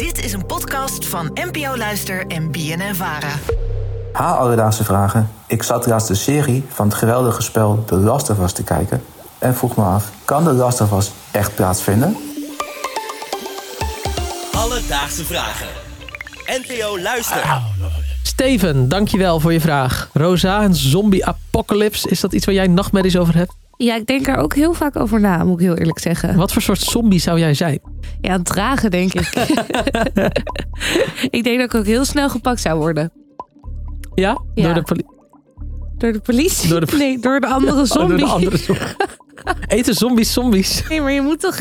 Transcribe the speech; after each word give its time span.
Dit 0.00 0.24
is 0.24 0.32
een 0.32 0.46
podcast 0.46 1.06
van 1.06 1.30
NPO 1.34 1.76
Luister 1.76 2.26
en 2.26 2.50
BNN 2.50 2.94
Vara. 2.94 3.32
Ha, 4.12 4.34
alledaagse 4.34 4.84
vragen. 4.84 5.30
Ik 5.46 5.62
zat 5.62 5.86
laatst 5.86 6.08
de 6.08 6.14
serie 6.14 6.64
van 6.68 6.86
het 6.86 6.94
geweldige 6.96 7.42
spel 7.42 7.84
The 7.86 7.96
Last 7.96 8.30
of 8.30 8.38
Us 8.38 8.52
te 8.52 8.64
kijken 8.64 9.02
en 9.38 9.54
vroeg 9.54 9.76
me 9.76 9.82
af: 9.82 10.10
kan 10.24 10.44
The 10.44 10.52
Last 10.52 10.80
of 10.80 10.92
Us 10.92 11.10
echt 11.30 11.54
plaatsvinden? 11.54 12.16
Alledaagse 14.52 15.24
vragen. 15.24 15.66
NPO 16.46 17.00
Luister. 17.00 17.62
Steven, 18.22 18.88
dankjewel 18.88 19.40
voor 19.40 19.52
je 19.52 19.60
vraag. 19.60 20.08
Rosa, 20.12 20.64
een 20.64 20.74
zombie-apocalypse, 20.74 22.08
is 22.08 22.20
dat 22.20 22.32
iets 22.32 22.46
waar 22.46 22.54
jij 22.54 22.66
nachtmerries 22.66 23.16
over 23.16 23.34
hebt? 23.36 23.59
Ja, 23.82 23.94
ik 23.94 24.06
denk 24.06 24.26
er 24.28 24.36
ook 24.36 24.54
heel 24.54 24.72
vaak 24.74 24.96
over 24.96 25.20
na, 25.20 25.44
moet 25.44 25.60
ik 25.60 25.66
heel 25.66 25.76
eerlijk 25.76 25.98
zeggen. 25.98 26.36
Wat 26.36 26.52
voor 26.52 26.62
soort 26.62 26.80
zombie 26.80 27.18
zou 27.20 27.38
jij 27.38 27.54
zijn? 27.54 27.80
Ja, 28.20 28.38
dragen 28.42 28.90
denk 28.90 29.12
ik. 29.14 29.28
ik 31.36 31.44
denk 31.44 31.58
dat 31.58 31.66
ik 31.66 31.74
ook 31.74 31.86
heel 31.86 32.04
snel 32.04 32.28
gepakt 32.30 32.60
zou 32.60 32.78
worden. 32.78 33.12
Ja? 34.14 34.38
Ja. 34.54 34.64
Door 34.64 34.74
de 34.74 34.82
politie? 34.82 35.08
Door 35.98 36.12
de 36.12 36.20
politie? 36.20 36.68
Door 36.68 36.86
de- 36.86 36.96
Nee, 36.96 37.18
door 37.18 37.40
de 37.40 37.46
andere 37.46 37.86
zombie. 37.86 38.16
door 38.18 38.26
de 38.26 38.32
andere 38.32 38.56
zombie. 38.56 38.86
Eten 39.78 39.94
zombies 39.94 40.32
zombies? 40.32 40.82
Nee, 40.88 41.00
maar 41.00 41.12
je 41.12 41.20
moet 41.22 41.40
toch 41.40 41.56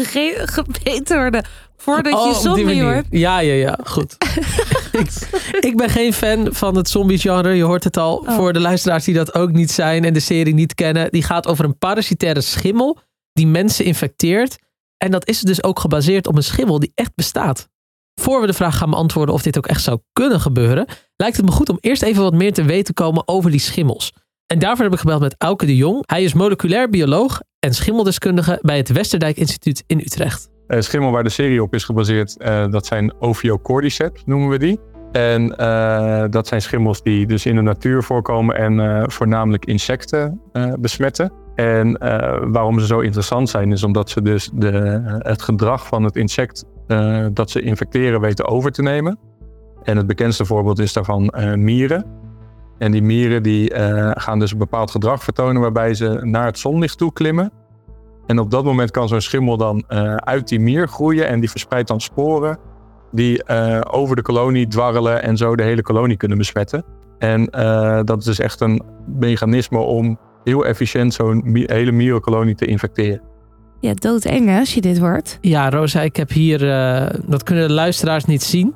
gebeten 0.54 1.17
worden 1.17 1.45
voordat 1.77 2.13
Oh, 2.13 2.26
je 2.27 2.31
die 2.34 2.41
zombie 2.41 2.84
wordt? 2.84 3.07
Ja, 3.09 3.40
ja, 3.40 3.54
ja, 3.54 3.77
goed. 3.84 4.17
Ik, 4.99 5.12
ik 5.59 5.77
ben 5.77 5.89
geen 5.89 6.13
fan 6.13 6.48
van 6.52 6.76
het 6.76 6.89
zombie-genre, 6.89 7.53
je 7.53 7.63
hoort 7.63 7.84
het 7.84 7.98
al. 7.98 8.17
Oh. 8.17 8.35
Voor 8.35 8.53
de 8.53 8.59
luisteraars 8.59 9.03
die 9.03 9.13
dat 9.13 9.34
ook 9.34 9.52
niet 9.52 9.71
zijn 9.71 10.05
en 10.05 10.13
de 10.13 10.20
serie 10.20 10.53
niet 10.53 10.76
kennen. 10.76 11.12
Die 11.12 11.23
gaat 11.23 11.48
over 11.48 11.66
een 11.66 11.77
parasitaire 11.77 12.41
schimmel 12.41 12.98
die 13.34 13.48
mensen 13.48 13.85
infecteert. 13.85 14.57
En 14.98 15.12
dat 15.12 15.27
is 15.27 15.40
dus 15.41 15.63
ook 15.63 15.80
gebaseerd 15.80 16.27
op 16.27 16.35
een 16.35 16.43
schimmel 16.43 16.80
die 16.80 16.91
echt 16.95 17.16
bestaat. 17.16 17.70
Voor 18.20 18.41
we 18.41 18.48
de 18.48 18.54
vraag 18.54 18.77
gaan 18.77 18.90
beantwoorden 18.90 19.35
of 19.35 19.41
dit 19.41 19.57
ook 19.57 19.67
echt 19.67 19.84
zou 19.84 19.99
kunnen 20.13 20.40
gebeuren, 20.40 20.85
lijkt 21.16 21.38
het 21.38 21.45
me 21.45 21.51
goed 21.51 21.70
om 21.70 21.77
eerst 21.79 22.01
even 22.01 22.23
wat 22.23 22.34
meer 22.34 22.54
te 22.54 22.63
weten 22.63 22.84
te 22.84 22.93
komen 22.93 23.27
over 23.27 23.51
die 23.51 23.60
schimmels. 23.60 24.13
En 24.48 24.60
daarvoor 24.60 24.84
heb 24.84 24.93
ik 24.93 24.99
gebeld 24.99 25.21
met 25.21 25.35
Auke 25.38 25.66
de 25.66 25.76
Jong. 25.76 26.04
Hij 26.05 26.23
is 26.23 26.34
moleculair 26.34 26.90
bioloog 26.90 27.41
en 27.60 27.73
schimmeldeskundige 27.73 28.60
bij 28.62 28.77
het 28.77 28.90
Westerdijk 28.90 29.38
Instituut 29.38 29.84
in 29.88 29.99
Utrecht. 29.99 30.49
Eh, 30.68 30.82
schimmel 30.82 31.12
waar 31.12 31.23
de 31.23 31.29
serie 31.29 31.63
op 31.63 31.73
is 31.73 31.84
gebaseerd, 31.84 32.38
eh, 32.38 32.71
dat 32.71 32.85
zijn 32.85 33.13
Ophiocordyceps, 33.20 34.23
noemen 34.26 34.49
we 34.49 34.60
die. 34.60 34.79
En 35.12 35.57
eh, 35.57 36.24
dat 36.29 36.48
zijn 36.48 36.62
schimmels 36.62 37.04
die 37.04 37.27
dus 37.27 37.46
in 37.46 37.55
de 37.55 37.62
natuur 37.62 38.04
voorkomen 38.04 38.55
en 38.55 38.79
eh, 38.79 39.04
voornamelijk 39.07 39.66
insecten 39.66 40.41
eh, 40.51 40.74
besmetten. 40.79 41.32
En 41.55 41.98
waarom 42.51 42.79
ze 42.79 42.85
zo 42.85 42.99
interessant 42.99 43.49
zijn, 43.49 43.71
is 43.71 43.84
omdat 43.84 44.10
ze 44.10 44.21
dus 44.21 44.49
de, 44.54 45.01
het 45.20 45.41
gedrag 45.41 45.88
van 45.88 46.04
het 46.04 46.16
insect 46.16 46.66
dat 47.34 47.49
ze 47.49 47.62
infecteren 47.62 48.21
weten 48.21 48.48
over 48.48 48.71
te 48.71 48.82
nemen. 48.82 49.20
En 49.84 49.98
het 49.98 50.07
bekendste 50.07 50.46
voorbeeld 50.46 50.79
is 50.79 50.93
daarvan 50.93 51.34
mieren. 51.55 52.05
En 52.77 52.91
die 52.91 53.01
mieren 53.01 53.44
die, 53.44 53.73
gaan 54.13 54.40
dus 54.40 54.51
een 54.51 54.57
bepaald 54.57 54.91
gedrag 54.91 55.23
vertonen 55.23 55.62
waarbij 55.62 55.94
ze 55.94 56.20
naar 56.21 56.46
het 56.46 56.60
zonlicht 56.60 56.98
toe 56.98 57.13
klimmen. 57.13 57.51
En 58.26 58.40
op 58.40 58.51
dat 58.51 58.63
moment 58.63 58.91
kan 58.91 59.07
zo'n 59.07 59.21
schimmel 59.21 59.57
dan 59.57 59.90
uit 60.20 60.48
die 60.48 60.60
mier 60.60 60.88
groeien 60.88 61.27
en 61.27 61.40
die 61.40 61.49
verspreidt 61.49 61.88
dan 61.88 62.01
sporen 62.01 62.57
die 63.12 63.43
eh, 63.43 63.82
over 63.91 64.16
de 64.16 64.22
kolonie 64.22 64.68
dwarrelen 64.68 65.24
en 65.24 65.38
zo 65.38 65.56
de 65.56 65.63
hele 65.63 65.81
kolonie 65.81 66.18
kunnen 66.18 66.38
besmetten. 66.38 66.84
En 67.18 67.50
eh, 67.50 68.00
dat 68.03 68.19
is 68.19 68.25
dus 68.25 68.40
echt 68.40 68.62
een 68.62 68.81
mechanisme 69.19 69.78
om 69.79 70.19
heel 70.44 70.66
efficiënt 70.66 71.13
zo'n 71.13 71.41
mi- 71.46 71.63
hele 71.68 71.91
mierenkolonie 71.91 72.56
te 72.56 72.66
infecteren. 72.66 73.22
Ja, 73.79 73.94
doodeng 73.94 74.47
hè, 74.47 74.59
als 74.59 74.74
je 74.74 74.81
dit 74.81 74.97
hoort. 75.00 75.38
Ja, 75.41 75.69
Rosa, 75.69 76.01
ik 76.01 76.16
heb 76.16 76.29
hier, 76.29 76.72
eh, 76.72 77.06
dat 77.28 77.44
kunnen 77.44 77.68
de 77.68 77.74
luisteraars 77.74 78.25
niet 78.25 78.44
zien, 78.44 78.74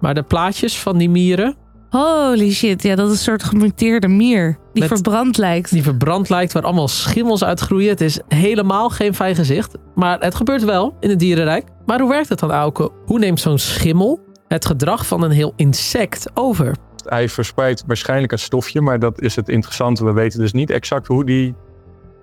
maar 0.00 0.14
de 0.14 0.22
plaatjes 0.22 0.78
van 0.80 0.98
die 0.98 1.10
mieren, 1.10 1.56
Holy 1.90 2.52
shit, 2.52 2.82
ja, 2.82 2.94
dat 2.94 3.06
is 3.06 3.12
een 3.12 3.18
soort 3.18 3.42
gemuteerde 3.42 4.08
mier. 4.08 4.58
Die 4.72 4.82
Met- 4.82 4.92
verbrand 4.92 5.36
lijkt. 5.38 5.70
die 5.72 5.82
verbrand 5.82 6.28
lijkt, 6.28 6.52
waar 6.52 6.62
allemaal 6.62 6.88
schimmels 6.88 7.44
uitgroeien. 7.44 7.88
Het 7.88 8.00
is 8.00 8.20
helemaal 8.28 8.90
geen 8.90 9.14
fijn 9.14 9.34
gezicht, 9.34 9.76
maar 9.94 10.20
het 10.20 10.34
gebeurt 10.34 10.64
wel 10.64 10.96
in 11.00 11.10
het 11.10 11.18
dierenrijk. 11.18 11.64
Maar 11.86 12.00
hoe 12.00 12.10
werkt 12.10 12.28
het 12.28 12.38
dan, 12.38 12.50
Auke? 12.50 12.90
Hoe 13.06 13.18
neemt 13.18 13.40
zo'n 13.40 13.58
schimmel 13.58 14.20
het 14.48 14.66
gedrag 14.66 15.06
van 15.06 15.22
een 15.22 15.30
heel 15.30 15.52
insect 15.56 16.30
over? 16.34 16.76
Hij 17.04 17.28
verspreidt 17.28 17.84
waarschijnlijk 17.86 18.32
een 18.32 18.38
stofje, 18.38 18.80
maar 18.80 18.98
dat 18.98 19.20
is 19.20 19.36
het 19.36 19.48
interessante. 19.48 20.04
We 20.04 20.12
weten 20.12 20.40
dus 20.40 20.52
niet 20.52 20.70
exact 20.70 21.06
hoe 21.06 21.24
die 21.24 21.54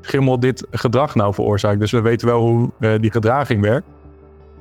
schimmel 0.02 0.40
dit 0.40 0.68
gedrag 0.72 1.16
nou 1.16 1.34
veroorzaakt. 1.34 1.80
Dus 1.80 1.92
we 1.92 2.02
weten 2.02 2.28
wel 2.28 2.42
hoe 2.42 2.72
eh, 2.80 2.94
die 3.00 3.12
gedraging 3.12 3.62
werkt. 3.62 3.88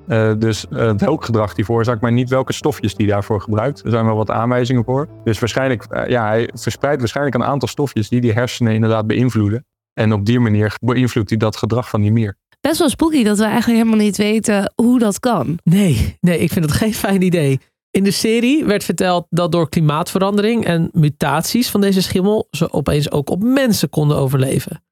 Eh, 0.07 0.33
dus 0.39 0.69
eh, 0.69 0.93
welk 0.97 1.25
gedrag 1.25 1.55
die 1.55 1.65
veroorzaakt, 1.65 2.01
maar 2.01 2.13
niet 2.13 2.29
welke 2.29 2.53
stofjes 2.53 2.95
die 2.95 3.07
daarvoor 3.07 3.41
gebruikt. 3.41 3.85
Er 3.85 3.91
zijn 3.91 4.05
wel 4.05 4.17
wat 4.17 4.31
aanwijzingen 4.31 4.85
voor. 4.85 5.09
Dus 5.25 5.39
waarschijnlijk, 5.39 6.05
ja, 6.09 6.27
hij 6.27 6.51
verspreidt 6.55 7.01
waarschijnlijk 7.01 7.37
een 7.37 7.45
aantal 7.45 7.69
stofjes 7.69 8.09
die 8.09 8.21
die 8.21 8.33
hersenen 8.33 8.73
inderdaad 8.73 9.07
beïnvloeden. 9.07 9.65
En 9.93 10.13
op 10.13 10.27
die 10.27 10.41
manier 10.41 10.77
beïnvloedt 10.81 11.29
hij 11.29 11.39
dat 11.39 11.57
gedrag 11.57 11.89
van 11.89 12.01
die 12.01 12.13
mier. 12.13 12.37
Best 12.61 12.79
wel 12.79 12.89
spooky 12.89 13.25
dat 13.25 13.39
we 13.39 13.45
eigenlijk 13.45 13.79
helemaal 13.79 14.05
niet 14.05 14.17
weten 14.17 14.73
hoe 14.75 14.99
dat 14.99 15.21
kan. 15.21 15.59
Nee, 15.65 16.17
nee, 16.21 16.39
ik 16.39 16.53
vind 16.53 16.65
het 16.65 16.75
geen 16.75 16.95
fijn 16.95 17.23
idee. 17.23 17.61
In 17.91 18.05
de 18.05 18.11
serie 18.11 18.65
werd 18.65 18.85
verteld 18.85 19.27
dat 19.31 19.53
door 19.53 19.69
klimaatverandering 19.69 20.65
en 20.65 20.91
mutaties 20.93 21.71
van 21.71 21.81
deze 21.81 22.03
schimmel 22.03 22.49
ze 22.51 22.73
opeens 22.73 23.11
ook 23.11 23.31
op 23.31 23.43
mensen 23.43 23.89
konden 23.89 24.17
overleven. 24.17 24.85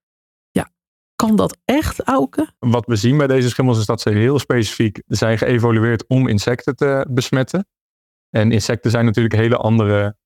Ja, 0.50 0.70
kan 1.16 1.36
dat 1.36 1.58
echt, 1.64 2.02
Auke? 2.02 2.52
Wat 2.58 2.86
we 2.86 2.96
zien 2.96 3.16
bij 3.16 3.26
deze 3.26 3.48
schimmels 3.48 3.78
is 3.78 3.86
dat 3.86 4.00
ze 4.00 4.10
heel 4.10 4.38
specifiek 4.38 5.02
zijn 5.06 5.38
geëvolueerd 5.38 6.04
om 6.06 6.28
insecten 6.28 6.76
te 6.76 7.06
besmetten. 7.10 7.66
En 8.30 8.52
insecten 8.52 8.90
zijn 8.90 9.04
natuurlijk 9.04 9.34
een 9.34 9.40
hele 9.40 9.56
andere 9.56 10.16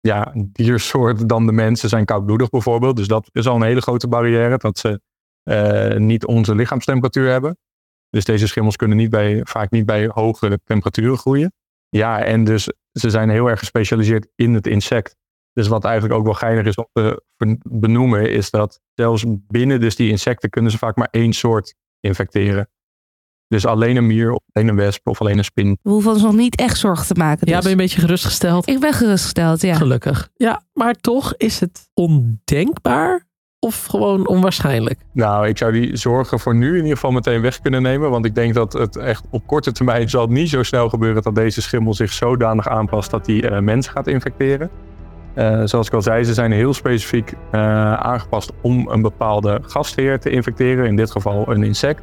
ja, 0.00 0.32
diersoort 0.34 1.28
dan 1.28 1.46
de 1.46 1.52
mensen. 1.52 1.76
Ze 1.76 1.88
zijn 1.88 2.04
koudbloedig 2.04 2.48
bijvoorbeeld. 2.48 2.96
Dus 2.96 3.08
dat 3.08 3.28
is 3.32 3.46
al 3.46 3.56
een 3.56 3.62
hele 3.62 3.80
grote 3.80 4.08
barrière. 4.08 4.56
Dat 4.56 4.78
ze 4.78 5.00
niet 5.96 6.26
onze 6.26 6.54
lichaamstemperatuur 6.54 7.30
hebben. 7.30 7.56
Dus 8.10 8.24
deze 8.24 8.46
schimmels 8.46 8.76
kunnen 8.76 8.96
niet 8.96 9.10
bij, 9.10 9.40
vaak 9.44 9.70
niet 9.70 9.86
bij 9.86 10.06
hogere 10.06 10.60
temperaturen 10.64 11.18
groeien. 11.18 11.52
Ja, 11.88 12.24
en 12.24 12.44
dus 12.44 12.72
ze 12.92 13.10
zijn 13.10 13.30
heel 13.30 13.46
erg 13.46 13.58
gespecialiseerd 13.58 14.28
in 14.34 14.54
het 14.54 14.66
insect. 14.66 15.16
Dus 15.52 15.68
wat 15.68 15.84
eigenlijk 15.84 16.14
ook 16.14 16.24
wel 16.24 16.34
geinig 16.34 16.66
is 16.66 16.74
om 16.74 16.86
te 16.92 17.22
benoemen, 17.62 18.30
is 18.30 18.50
dat 18.50 18.80
zelfs 18.94 19.24
binnen 19.28 19.80
dus 19.80 19.96
die 19.96 20.10
insecten 20.10 20.50
kunnen 20.50 20.70
ze 20.70 20.78
vaak 20.78 20.96
maar 20.96 21.08
één 21.10 21.32
soort 21.32 21.74
infecteren. 22.00 22.68
Dus 23.48 23.66
alleen 23.66 23.96
een 23.96 24.06
mier, 24.06 24.32
of 24.32 24.40
alleen 24.52 24.68
een 24.68 24.76
wesp 24.76 25.08
of 25.08 25.20
alleen 25.20 25.38
een 25.38 25.44
spin. 25.44 25.78
We 25.82 25.90
hoeven 25.90 26.10
ons 26.10 26.22
nog 26.22 26.34
niet 26.34 26.56
echt 26.56 26.78
zorgen 26.78 27.06
te 27.06 27.14
maken. 27.14 27.48
Ja, 27.48 27.54
dus. 27.54 27.64
ben 27.64 27.70
je 27.70 27.76
een 27.76 27.84
beetje 27.84 28.00
gerustgesteld? 28.00 28.68
Ik 28.68 28.80
ben 28.80 28.92
gerustgesteld, 28.92 29.60
ja. 29.60 29.74
Gelukkig. 29.74 30.28
Ja, 30.34 30.62
maar 30.72 30.94
toch 30.94 31.34
is 31.36 31.60
het 31.60 31.90
ondenkbaar 31.94 33.26
of 33.64 33.86
gewoon 33.86 34.28
onwaarschijnlijk? 34.28 34.98
Nou, 35.12 35.48
ik 35.48 35.58
zou 35.58 35.72
die 35.72 35.96
zorgen 35.96 36.38
voor 36.38 36.54
nu 36.54 36.68
in 36.68 36.76
ieder 36.76 36.92
geval 36.92 37.10
meteen 37.10 37.40
weg 37.40 37.60
kunnen 37.60 37.82
nemen. 37.82 38.10
Want 38.10 38.24
ik 38.24 38.34
denk 38.34 38.54
dat 38.54 38.72
het 38.72 38.96
echt 38.96 39.24
op 39.30 39.46
korte 39.46 39.72
termijn 39.72 40.10
zal 40.10 40.26
niet 40.26 40.48
zo 40.48 40.62
snel 40.62 40.88
gebeuren 40.88 41.22
dat 41.22 41.34
deze 41.34 41.62
schimmel 41.62 41.94
zich 41.94 42.12
zodanig 42.12 42.68
aanpast 42.68 43.10
dat 43.10 43.24
die 43.24 43.48
eh, 43.48 43.60
mensen 43.60 43.92
gaat 43.92 44.06
infecteren. 44.06 44.70
Eh, 45.34 45.62
zoals 45.64 45.86
ik 45.86 45.92
al 45.92 46.02
zei, 46.02 46.24
ze 46.24 46.34
zijn 46.34 46.52
heel 46.52 46.74
specifiek 46.74 47.32
eh, 47.50 47.60
aangepast 47.94 48.52
om 48.60 48.88
een 48.88 49.02
bepaalde 49.02 49.60
gastheer 49.62 50.20
te 50.20 50.30
infecteren. 50.30 50.86
In 50.86 50.96
dit 50.96 51.10
geval 51.10 51.44
een 51.52 51.62
insect. 51.62 52.02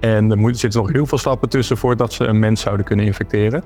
En 0.00 0.30
er 0.30 0.56
zitten 0.56 0.80
nog 0.80 0.92
heel 0.92 1.06
veel 1.06 1.18
stappen 1.18 1.48
tussen 1.48 1.76
voordat 1.76 2.12
ze 2.12 2.24
een 2.24 2.38
mens 2.38 2.60
zouden 2.60 2.86
kunnen 2.86 3.06
infecteren. 3.06 3.62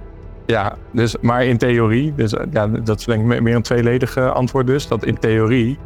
Ja, 0.46 0.76
dus, 0.92 1.16
maar 1.20 1.44
in 1.44 1.58
theorie, 1.58 2.14
dus, 2.14 2.34
ja, 2.50 2.66
dat 2.66 2.98
is 2.98 3.04
denk 3.04 3.20
ik 3.20 3.26
me- 3.26 3.40
meer 3.40 3.54
een 3.54 3.62
tweeledig 3.62 4.16
antwoord 4.16 4.66
dus. 4.66 4.88
Dat 4.88 5.04
in 5.04 5.18
theorie 5.18 5.78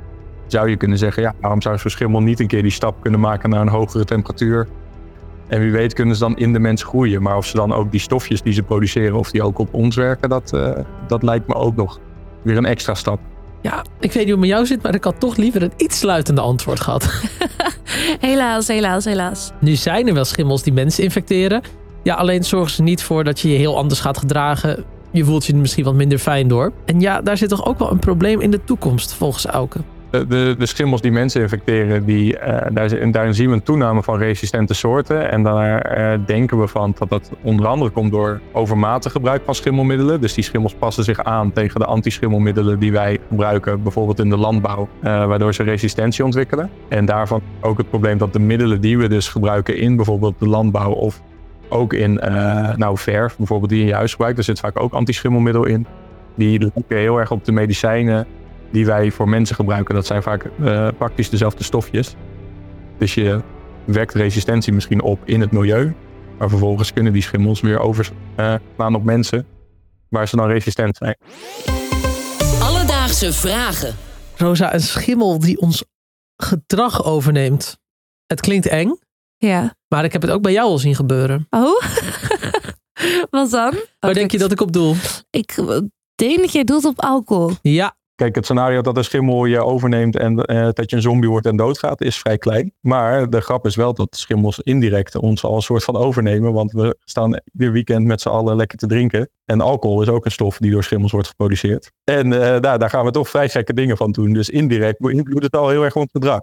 zou 0.46 0.70
je 0.70 0.76
kunnen 0.76 0.98
zeggen, 0.98 1.22
ja, 1.22 1.34
waarom 1.40 1.62
zou 1.62 1.78
zo'n 1.78 1.90
schimmel 1.90 2.20
niet 2.20 2.40
een 2.40 2.46
keer 2.46 2.62
die 2.62 2.70
stap 2.70 3.00
kunnen 3.00 3.20
maken 3.20 3.50
naar 3.50 3.60
een 3.60 3.68
hogere 3.68 4.04
temperatuur? 4.04 4.68
En 5.46 5.60
wie 5.60 5.72
weet 5.72 5.92
kunnen 5.92 6.14
ze 6.14 6.20
dan 6.20 6.36
in 6.36 6.52
de 6.52 6.58
mens 6.58 6.82
groeien. 6.82 7.22
Maar 7.22 7.36
of 7.36 7.46
ze 7.46 7.56
dan 7.56 7.72
ook 7.72 7.90
die 7.90 8.00
stofjes 8.00 8.42
die 8.42 8.52
ze 8.52 8.62
produceren, 8.62 9.18
of 9.18 9.30
die 9.30 9.42
ook 9.42 9.58
op 9.58 9.74
ons 9.74 9.96
werken, 9.96 10.28
dat, 10.28 10.52
eh, 10.52 10.70
dat 11.06 11.22
lijkt 11.22 11.46
me 11.46 11.54
ook 11.54 11.76
nog 11.76 12.00
weer 12.42 12.56
een 12.56 12.64
extra 12.64 12.94
stap. 12.94 13.20
Ja, 13.60 13.84
ik 14.00 14.12
weet 14.12 14.14
niet 14.14 14.14
hoe 14.24 14.30
het 14.30 14.40
met 14.40 14.48
jou 14.48 14.66
zit, 14.66 14.82
maar 14.82 14.94
ik 14.94 15.04
had 15.04 15.20
toch 15.20 15.36
liever 15.36 15.62
een 15.62 15.72
iets 15.76 15.98
sluitende 15.98 16.40
antwoord 16.40 16.80
gehad. 16.80 17.08
Helaas, 18.20 18.68
helaas, 18.68 19.04
helaas. 19.04 19.52
Nu 19.60 19.74
zijn 19.74 20.08
er 20.08 20.14
wel 20.14 20.24
schimmels 20.24 20.62
die 20.62 20.72
mensen 20.72 21.04
infecteren. 21.04 21.62
Ja, 22.02 22.14
alleen 22.14 22.44
zorgen 22.44 22.70
ze 22.70 22.82
niet 22.82 23.02
voor 23.02 23.24
dat 23.24 23.40
je 23.40 23.48
je 23.48 23.58
heel 23.58 23.76
anders 23.76 24.00
gaat 24.00 24.18
gedragen. 24.18 24.84
Je 25.10 25.24
voelt 25.24 25.46
je 25.46 25.52
er 25.52 25.58
misschien 25.58 25.84
wat 25.84 25.94
minder 25.94 26.18
fijn 26.18 26.48
door. 26.48 26.72
En 26.84 27.00
ja, 27.00 27.22
daar 27.22 27.36
zit 27.36 27.48
toch 27.48 27.66
ook 27.66 27.78
wel 27.78 27.90
een 27.90 27.98
probleem 27.98 28.40
in 28.40 28.50
de 28.50 28.64
toekomst, 28.64 29.14
volgens 29.14 29.46
Auke. 29.46 29.80
De, 30.16 30.26
de, 30.26 30.54
de 30.58 30.66
schimmels 30.66 31.00
die 31.00 31.12
mensen 31.12 31.40
infecteren, 31.40 32.04
die, 32.04 32.38
eh, 32.38 32.66
daar, 33.12 33.34
zien 33.34 33.48
we 33.48 33.54
een 33.54 33.62
toename 33.62 34.02
van 34.02 34.18
resistente 34.18 34.74
soorten. 34.74 35.30
En 35.30 35.42
daar 35.42 35.80
eh, 35.80 36.18
denken 36.26 36.60
we 36.60 36.68
van 36.68 36.94
dat 36.98 37.08
dat 37.08 37.30
onder 37.42 37.66
andere 37.66 37.90
komt 37.90 38.12
door 38.12 38.40
overmatig 38.52 39.12
gebruik 39.12 39.42
van 39.44 39.54
schimmelmiddelen. 39.54 40.20
Dus 40.20 40.34
die 40.34 40.44
schimmels 40.44 40.74
passen 40.74 41.04
zich 41.04 41.24
aan 41.24 41.52
tegen 41.52 41.80
de 41.80 41.86
antischimmelmiddelen 41.86 42.78
die 42.78 42.92
wij 42.92 43.18
gebruiken, 43.28 43.82
bijvoorbeeld 43.82 44.18
in 44.18 44.30
de 44.30 44.36
landbouw, 44.36 44.88
eh, 45.02 45.26
waardoor 45.26 45.54
ze 45.54 45.62
resistentie 45.62 46.24
ontwikkelen. 46.24 46.70
En 46.88 47.04
daarvan 47.04 47.42
ook 47.60 47.78
het 47.78 47.88
probleem 47.90 48.18
dat 48.18 48.32
de 48.32 48.38
middelen 48.38 48.80
die 48.80 48.98
we 48.98 49.08
dus 49.08 49.28
gebruiken 49.28 49.76
in 49.76 49.96
bijvoorbeeld 49.96 50.34
de 50.38 50.48
landbouw 50.48 50.92
of 50.92 51.22
Ook 51.68 51.92
in 51.92 52.20
eh, 52.20 52.76
nou, 52.76 52.98
verf, 52.98 53.36
bijvoorbeeld 53.36 53.70
die 53.70 53.84
je 53.84 53.94
huis 53.94 54.10
gebruikt. 54.10 54.36
Daar 54.36 54.44
zit 54.44 54.60
vaak 54.60 54.80
ook 54.80 54.92
antischimmelmiddel 54.92 55.64
in. 55.64 55.86
Die 56.34 56.58
lijken 56.58 56.96
heel 56.96 57.18
erg 57.18 57.30
op 57.30 57.44
de 57.44 57.52
medicijnen 57.52 58.26
die 58.72 58.86
wij 58.86 59.10
voor 59.10 59.28
mensen 59.28 59.56
gebruiken. 59.56 59.94
Dat 59.94 60.06
zijn 60.06 60.22
vaak 60.22 60.44
eh, 60.44 60.88
praktisch 60.98 61.30
dezelfde 61.30 61.64
stofjes. 61.64 62.14
Dus 62.98 63.14
je 63.14 63.40
wekt 63.84 64.14
resistentie 64.14 64.72
misschien 64.72 65.02
op 65.02 65.18
in 65.24 65.40
het 65.40 65.52
milieu. 65.52 65.94
Maar 66.38 66.48
vervolgens 66.48 66.92
kunnen 66.92 67.12
die 67.12 67.22
schimmels 67.22 67.60
weer 67.60 67.78
overslaan 67.78 68.94
op 68.94 69.04
mensen. 69.04 69.46
Waar 70.08 70.28
ze 70.28 70.36
dan 70.36 70.46
resistent 70.48 70.96
zijn. 70.96 71.16
Alledaagse 72.62 73.32
vragen. 73.32 73.94
Rosa, 74.36 74.74
een 74.74 74.80
schimmel 74.80 75.38
die 75.38 75.60
ons 75.60 75.84
gedrag 76.36 77.04
overneemt. 77.04 77.78
Het 78.26 78.40
klinkt 78.40 78.66
eng, 78.66 78.98
Ja. 79.36 79.74
maar 79.88 80.04
ik 80.04 80.12
heb 80.12 80.22
het 80.22 80.30
ook 80.30 80.42
bij 80.42 80.52
jou 80.52 80.68
al 80.68 80.78
zien 80.78 80.94
gebeuren. 80.94 81.46
Oh? 81.50 81.82
Wat 83.30 83.50
dan? 83.50 83.74
Waar 84.00 84.14
denk 84.14 84.30
je 84.30 84.38
dat 84.38 84.52
ik 84.52 84.60
op 84.60 84.72
doel? 84.72 84.94
Ik 85.30 85.54
eh, 85.56 85.78
denk 86.14 86.38
dat 86.40 86.52
jij 86.52 86.64
doet 86.64 86.84
op 86.84 87.00
alcohol. 87.02 87.50
Ja, 87.62 87.96
Kijk, 88.16 88.34
het 88.34 88.44
scenario 88.44 88.80
dat 88.80 88.96
een 88.96 89.04
schimmel 89.04 89.44
je 89.44 89.64
overneemt 89.64 90.16
en 90.16 90.44
eh, 90.44 90.68
dat 90.72 90.90
je 90.90 90.96
een 90.96 91.02
zombie 91.02 91.30
wordt 91.30 91.46
en 91.46 91.56
doodgaat, 91.56 92.00
is 92.00 92.18
vrij 92.18 92.38
klein. 92.38 92.72
Maar 92.80 93.30
de 93.30 93.40
grap 93.40 93.66
is 93.66 93.76
wel 93.76 93.94
dat 93.94 94.16
schimmels 94.16 94.60
indirect 94.60 95.16
ons 95.16 95.44
al 95.44 95.54
een 95.54 95.62
soort 95.62 95.84
van 95.84 95.96
overnemen. 95.96 96.52
Want 96.52 96.72
we 96.72 96.96
staan 97.04 97.40
ieder 97.52 97.72
weekend 97.72 98.06
met 98.06 98.20
z'n 98.20 98.28
allen 98.28 98.56
lekker 98.56 98.78
te 98.78 98.86
drinken. 98.86 99.30
En 99.44 99.60
alcohol 99.60 100.02
is 100.02 100.08
ook 100.08 100.24
een 100.24 100.30
stof 100.30 100.58
die 100.58 100.70
door 100.70 100.84
schimmels 100.84 101.12
wordt 101.12 101.28
geproduceerd. 101.28 101.92
En 102.04 102.32
eh, 102.32 102.60
daar, 102.60 102.78
daar 102.78 102.90
gaan 102.90 103.04
we 103.04 103.10
toch 103.10 103.28
vrij 103.28 103.48
gekke 103.48 103.72
dingen 103.72 103.96
van 103.96 104.12
doen. 104.12 104.32
Dus 104.32 104.48
indirect 104.48 104.98
beïnvloedt 104.98 105.44
het 105.44 105.56
al 105.56 105.68
heel 105.68 105.84
erg 105.84 105.96
ons 105.96 106.10
gedrag. 106.12 106.40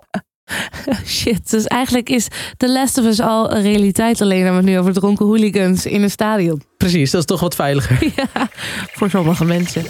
Shit, 1.05 1.51
dus 1.51 1.65
eigenlijk 1.67 2.09
is 2.09 2.27
The 2.57 2.71
Last 2.71 2.97
of 2.97 3.05
Us 3.05 3.19
al 3.19 3.51
een 3.51 3.61
realiteit. 3.61 4.21
Alleen 4.21 4.43
hebben 4.43 4.63
we 4.63 4.65
het 4.65 4.75
nu 4.75 4.79
over 4.79 4.93
dronken 4.93 5.25
hooligans 5.25 5.85
in 5.85 6.01
een 6.01 6.11
stadion. 6.11 6.61
precies. 6.77 7.11
Dat 7.11 7.19
is 7.19 7.27
toch 7.27 7.39
wat 7.39 7.55
veiliger. 7.55 8.11
Ja, 8.15 8.49
voor 8.91 9.09
sommige 9.09 9.45
mensen. 9.45 9.83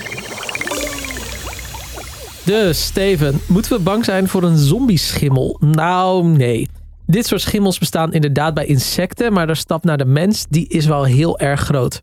Dus, 2.46 2.86
Steven, 2.86 3.40
moeten 3.48 3.72
we 3.72 3.80
bang 3.80 4.06
zijn 4.06 4.28
voor 4.28 4.44
een 4.44 4.58
zombieschimmel? 4.58 5.58
Nou, 5.60 6.26
nee. 6.26 6.68
Dit 7.06 7.26
soort 7.26 7.42
schimmels 7.42 7.80
bestaan 7.80 8.14
inderdaad 8.14 8.54
bij 8.54 8.66
insecten, 8.66 9.34
maar 9.34 9.48
de 9.48 9.56
stap 9.56 9.84
naar 9.84 9.98
de 9.98 10.06
mens 10.06 10.46
die 10.50 10.68
is 10.68 10.86
wel 10.86 11.04
heel 11.04 11.40
erg 11.40 11.62
groot. 11.62 12.02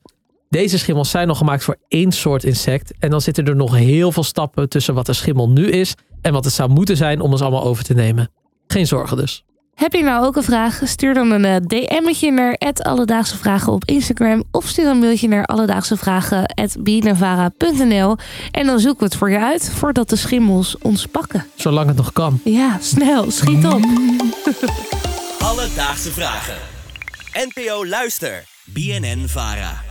Deze 0.48 0.78
schimmels 0.78 1.10
zijn 1.10 1.26
nog 1.26 1.38
gemaakt 1.38 1.64
voor 1.64 1.76
één 1.88 2.12
soort 2.12 2.44
insect 2.44 2.92
en 2.98 3.10
dan 3.10 3.20
zitten 3.20 3.44
er 3.46 3.56
nog 3.56 3.74
heel 3.74 4.12
veel 4.12 4.22
stappen 4.22 4.68
tussen 4.68 4.94
wat 4.94 5.08
een 5.08 5.14
schimmel 5.14 5.50
nu 5.50 5.70
is 5.70 5.94
en 6.20 6.32
wat 6.32 6.44
het 6.44 6.54
zou 6.54 6.70
moeten 6.70 6.96
zijn 6.96 7.20
om 7.20 7.30
ons 7.30 7.40
allemaal 7.40 7.64
over 7.64 7.84
te 7.84 7.94
nemen. 7.94 8.30
Geen 8.66 8.86
zorgen 8.86 9.16
dus. 9.16 9.44
Heb 9.80 9.92
je 9.92 10.02
nou 10.02 10.24
ook 10.24 10.36
een 10.36 10.42
vraag? 10.42 10.80
Stuur 10.84 11.14
dan 11.14 11.30
een 11.30 11.44
eh, 11.44 11.56
DM'tje 11.56 12.30
naar 12.30 12.58
Alledaagse 12.82 13.36
Vragen 13.36 13.72
op 13.72 13.84
Instagram. 13.84 14.44
Of 14.50 14.66
stuur 14.66 14.86
een 14.86 14.98
mailtje 14.98 15.28
naar 15.28 15.44
alledaagsevragen.bnavara.nl 15.44 18.16
En 18.50 18.66
dan 18.66 18.80
zoeken 18.80 18.98
we 18.98 19.04
het 19.04 19.16
voor 19.16 19.30
je 19.30 19.40
uit 19.40 19.70
voordat 19.74 20.08
de 20.08 20.16
schimmels 20.16 20.78
ons 20.78 21.06
pakken. 21.06 21.46
Zolang 21.54 21.86
het 21.86 21.96
nog 21.96 22.12
kan. 22.12 22.40
Ja, 22.44 22.78
snel, 22.80 23.30
schiet 23.30 23.66
op. 23.66 23.72
Alledaagse 25.50 26.10
vragen. 26.10 26.56
NPO 27.32 27.86
Luister. 27.86 28.44
BNN 28.64 29.28
Vara. 29.28 29.82